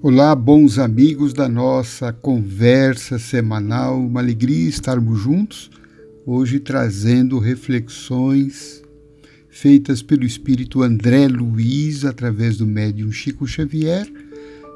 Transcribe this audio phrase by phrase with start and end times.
[0.00, 3.98] Olá, bons amigos da nossa conversa semanal.
[3.98, 5.72] Uma alegria estarmos juntos,
[6.24, 8.80] hoje trazendo reflexões
[9.50, 14.08] feitas pelo espírito André Luiz através do médium Chico Xavier,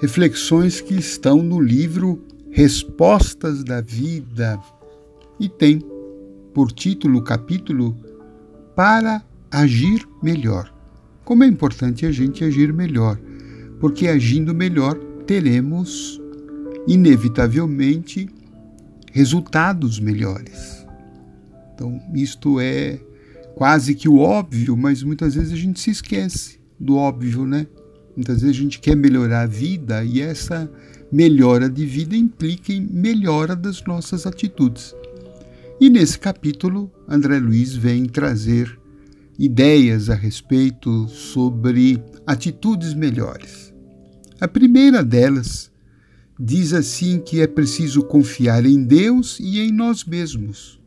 [0.00, 4.58] reflexões que estão no livro Respostas da Vida
[5.38, 5.82] e tem
[6.54, 7.94] por título o capítulo
[8.74, 10.72] Para agir melhor.
[11.26, 13.20] Como é importante a gente agir melhor,
[13.78, 16.20] porque agindo melhor teremos,
[16.88, 18.28] inevitavelmente,
[19.12, 20.84] resultados melhores.
[21.72, 22.98] Então, isto é
[23.54, 27.68] quase que o óbvio, mas muitas vezes a gente se esquece do óbvio, né?
[28.16, 30.68] Muitas vezes a gente quer melhorar a vida e essa
[31.12, 34.96] melhora de vida implica em melhora das nossas atitudes.
[35.80, 38.76] E nesse capítulo, André Luiz vem trazer
[39.38, 43.69] ideias a respeito sobre atitudes melhores.
[44.40, 45.70] A primeira delas
[46.38, 50.80] diz assim que é preciso confiar em Deus e em nós mesmos.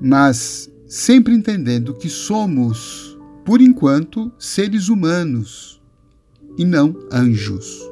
[0.00, 5.82] Mas sempre entendendo que somos, por enquanto, seres humanos
[6.56, 7.82] e não anjos.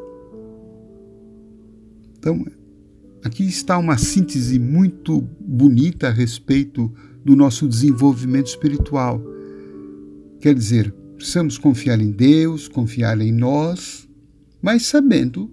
[2.18, 2.42] Então,
[3.22, 6.90] aqui está uma síntese muito bonita a respeito
[7.22, 9.22] do nosso desenvolvimento espiritual.
[10.40, 10.94] Quer dizer,
[11.24, 14.06] Precisamos confiar em Deus, confiar em nós,
[14.60, 15.50] mas sabendo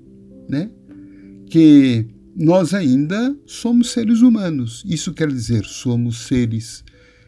[0.49, 0.69] né,
[1.45, 4.83] que nós ainda somos seres humanos.
[4.85, 6.83] Isso quer dizer, somos seres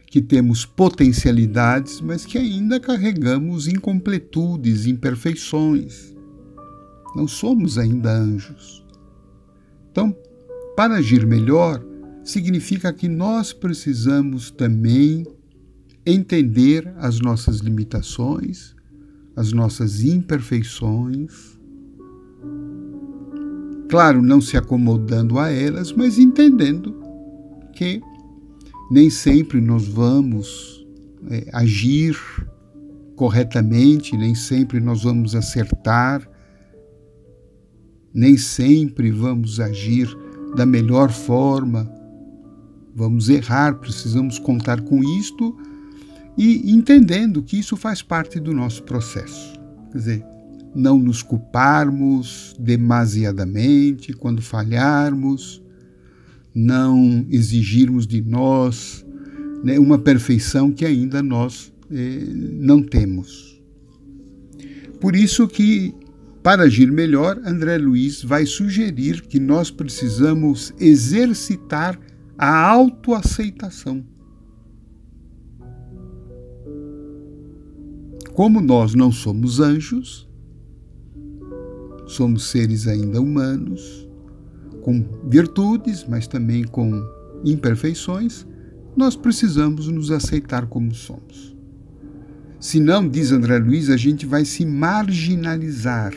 [0.08, 6.13] que temos potencialidades, mas que ainda carregamos incompletudes, imperfeições.
[7.16, 8.85] Não somos ainda anjos.
[9.89, 10.13] Então,
[10.75, 11.81] para agir melhor,
[12.25, 15.25] significa que nós precisamos também
[16.05, 18.75] entender as nossas limitações,
[19.35, 21.57] as nossas imperfeições.
[23.89, 26.95] Claro, não se acomodando a elas, mas entendendo
[27.73, 28.01] que
[28.91, 30.85] nem sempre nós vamos
[31.29, 32.17] é, agir
[33.16, 36.28] corretamente, nem sempre nós vamos acertar,
[38.13, 40.07] nem sempre vamos agir
[40.55, 41.89] da melhor forma,
[42.95, 45.55] vamos errar, precisamos contar com isto
[46.38, 49.53] e entendendo que isso faz parte do nosso processo.
[49.91, 50.25] Quer dizer,
[50.75, 55.61] não nos culparmos demasiadamente quando falharmos,
[56.53, 59.05] não exigirmos de nós
[59.63, 63.61] né, uma perfeição que ainda nós eh, não temos.
[64.99, 65.93] Por isso que,
[66.41, 71.99] para agir melhor, André Luiz vai sugerir que nós precisamos exercitar
[72.38, 74.03] a autoaceitação
[78.33, 80.27] Como nós não somos anjos,
[82.07, 84.07] somos seres ainda humanos,
[84.81, 86.91] com virtudes, mas também com
[87.45, 88.45] imperfeições,
[88.95, 91.55] nós precisamos nos aceitar como somos.
[92.59, 96.13] Se não, diz André Luiz, a gente vai se marginalizar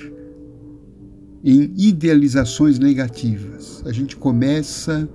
[1.45, 3.83] em idealizações negativas.
[3.85, 5.09] A gente começa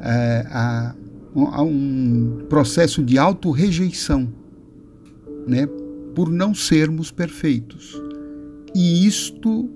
[0.00, 0.94] é, a,
[1.34, 4.28] a um processo de autorrejeição,
[5.46, 5.66] né?
[6.18, 7.94] Por não sermos perfeitos.
[8.74, 9.70] E isto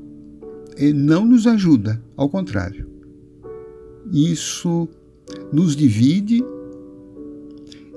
[0.77, 2.91] eh, não nos ajuda, ao contrário.
[4.13, 4.89] Isso
[5.53, 6.45] nos divide,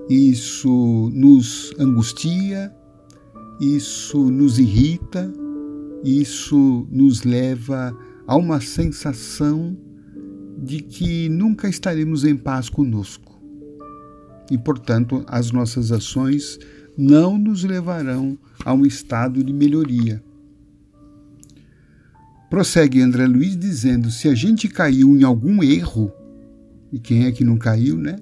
[0.08, 2.72] isso nos angustia,
[3.60, 5.34] isso nos irrita,
[6.04, 9.76] isso nos leva a uma sensação
[10.56, 13.42] de que nunca estaremos em paz conosco.
[14.52, 16.60] E, portanto, as nossas ações
[16.98, 20.24] não nos levarão a um estado de melhoria.
[22.50, 26.12] Prossegue André Luiz dizendo: se a gente caiu em algum erro,
[26.92, 28.16] e quem é que não caiu, né?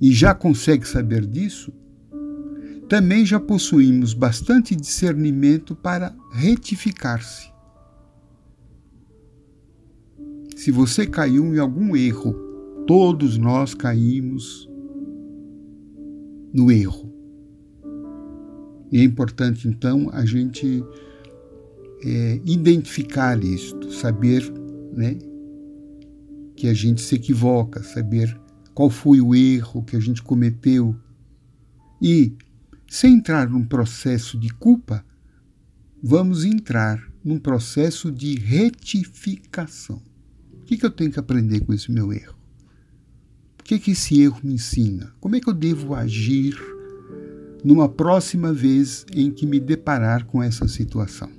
[0.00, 1.72] E já consegue saber disso,
[2.88, 7.52] também já possuímos bastante discernimento para retificar-se.
[10.56, 12.32] Se você caiu em algum erro,
[12.86, 14.68] todos nós caímos
[16.54, 17.12] no erro.
[18.92, 20.84] E é importante, então, a gente
[22.04, 24.48] é, identificar isto, saber
[24.92, 25.18] né,
[26.54, 28.38] que a gente se equivoca, saber
[28.72, 30.94] qual foi o erro que a gente cometeu.
[32.00, 32.36] E,
[32.88, 35.04] sem entrar num processo de culpa,
[36.00, 40.00] vamos entrar num processo de retificação.
[40.52, 42.33] O que, que eu tenho que aprender com esse meu erro?
[43.64, 45.14] O que, que esse erro me ensina?
[45.18, 46.54] Como é que eu devo agir
[47.64, 51.30] numa próxima vez em que me deparar com essa situação.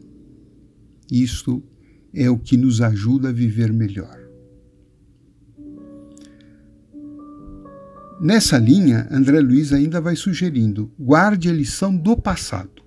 [1.11, 1.63] Isto
[2.11, 4.19] é o que nos ajuda a viver melhor.
[8.19, 12.81] Nessa linha, André Luiz ainda vai sugerindo: guarde a lição do passado,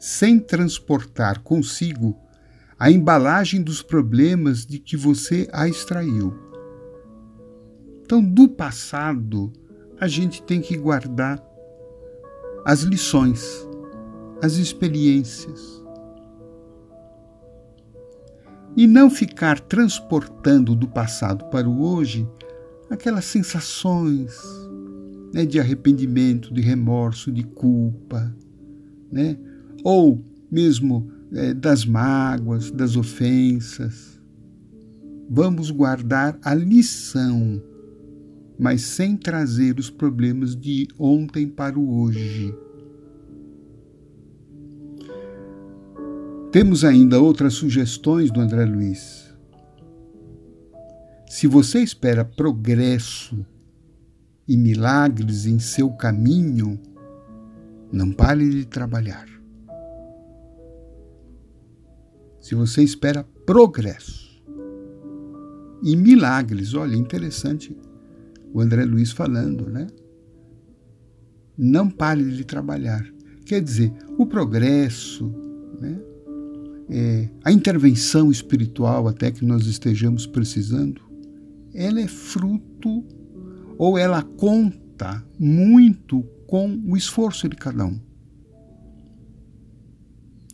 [0.00, 2.18] sem transportar consigo
[2.76, 6.49] a embalagem dos problemas de que você a extraiu.
[8.10, 9.52] Então, do passado,
[10.00, 11.40] a gente tem que guardar
[12.64, 13.40] as lições,
[14.42, 15.80] as experiências.
[18.76, 22.28] E não ficar transportando do passado para o hoje
[22.90, 24.36] aquelas sensações
[25.32, 28.34] né, de arrependimento, de remorso, de culpa,
[29.12, 29.38] né?
[29.84, 30.20] ou
[30.50, 34.20] mesmo é, das mágoas, das ofensas.
[35.30, 37.69] Vamos guardar a lição,
[38.60, 42.54] mas sem trazer os problemas de ontem para o hoje.
[46.52, 49.34] Temos ainda outras sugestões do André Luiz.
[51.26, 53.46] Se você espera progresso
[54.46, 56.78] e milagres em seu caminho,
[57.90, 59.26] não pare de trabalhar.
[62.38, 64.44] Se você espera progresso
[65.82, 67.74] e milagres, olha, interessante
[68.52, 69.86] o André Luiz falando, né?
[71.56, 73.04] Não pare de trabalhar.
[73.44, 75.32] Quer dizer, o progresso,
[75.80, 76.00] né?
[76.88, 81.02] É, a intervenção espiritual, até que nós estejamos precisando,
[81.72, 83.04] ela é fruto
[83.78, 87.98] ou ela conta muito com o esforço de cada um.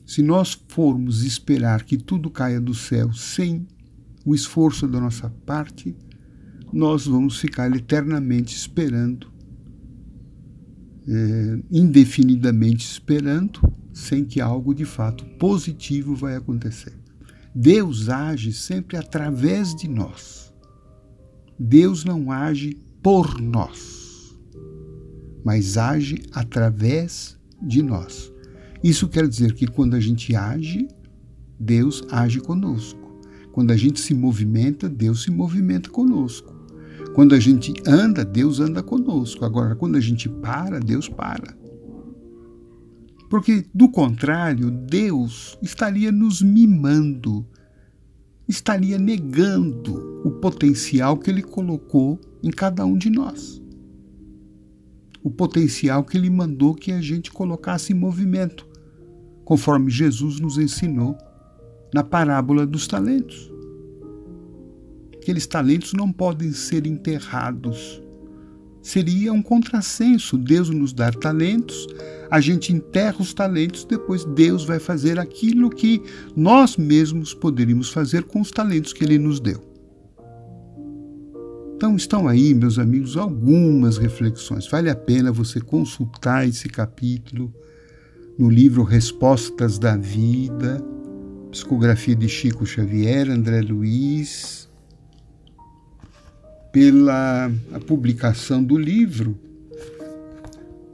[0.05, 3.67] Se nós formos esperar que tudo caia do céu sem
[4.25, 5.97] o esforço da nossa parte,
[6.73, 9.29] nós vamos ficar eternamente esperando,
[11.09, 13.61] é, indefinidamente esperando,
[13.93, 16.93] sem que algo de fato positivo vai acontecer.
[17.55, 20.53] Deus age sempre através de nós.
[21.59, 24.37] Deus não age por nós,
[25.43, 28.31] mas age através de nós.
[28.85, 30.87] Isso quer dizer que quando a gente age,
[31.59, 33.01] Deus age conosco.
[33.53, 36.56] Quando a gente se movimenta, Deus se movimenta conosco.
[37.15, 39.45] Quando a gente anda, Deus anda conosco.
[39.45, 41.57] Agora, quando a gente para, Deus para.
[43.29, 47.45] Porque, do contrário, Deus estaria nos mimando,
[48.49, 53.61] estaria negando o potencial que Ele colocou em cada um de nós.
[55.23, 58.67] O potencial que Ele mandou que a gente colocasse em movimento,
[59.45, 61.19] conforme Jesus nos ensinou
[61.93, 63.56] na parábola dos talentos.
[65.27, 68.01] Aqueles talentos não podem ser enterrados.
[68.81, 71.89] Seria um contrassenso Deus nos dar talentos,
[72.31, 76.01] a gente enterra os talentos, depois Deus vai fazer aquilo que
[76.37, 79.61] nós mesmos poderíamos fazer com os talentos que Ele nos deu.
[81.75, 84.69] Então estão aí, meus amigos, algumas reflexões.
[84.69, 87.53] Vale a pena você consultar esse capítulo
[88.39, 90.81] no livro Respostas da Vida,
[91.51, 94.67] psicografia de Chico Xavier, André Luiz.
[96.77, 97.51] Pela
[97.87, 99.35] publicação do livro,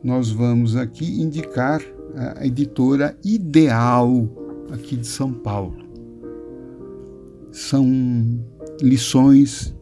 [0.00, 1.82] nós vamos aqui indicar
[2.14, 4.28] a editora Ideal,
[4.70, 5.74] aqui de São Paulo.
[7.50, 7.84] São
[8.80, 9.74] lições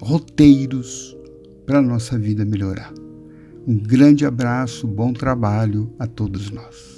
[0.00, 1.18] roteiros
[1.66, 2.94] para a nossa vida melhorar.
[3.66, 6.95] Um grande abraço, bom trabalho a todos nós.